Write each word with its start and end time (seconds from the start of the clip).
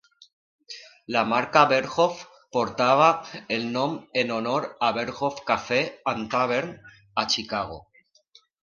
La 1.15 1.21
marca 1.33 1.61
Berghoff 1.71 2.23
portava 2.57 3.11
el 3.59 3.69
nom 3.77 3.95
en 4.23 4.35
honor 4.39 4.69
a 4.89 4.93
Berghoff 4.99 5.47
Cafe 5.53 5.83
and 6.15 6.29
Tavern 6.37 6.77
a 7.25 7.31
Chicago. 7.37 7.81